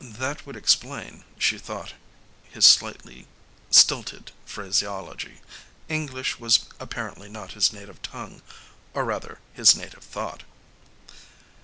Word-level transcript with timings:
That 0.03 0.47
would 0.47 0.55
explain, 0.55 1.23
she 1.37 1.59
thought, 1.59 1.93
his 2.49 2.65
slightly 2.65 3.27
stilted 3.69 4.31
phraseology; 4.47 5.41
English 5.89 6.39
was 6.39 6.61
apparently 6.79 7.29
not 7.29 7.51
his 7.51 7.71
native 7.71 8.01
tongue 8.01 8.41
or, 8.95 9.05
rather, 9.05 9.37
his 9.53 9.75
native 9.75 10.03
thought. 10.03 10.41